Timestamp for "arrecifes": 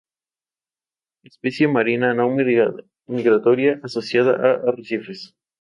4.71-5.21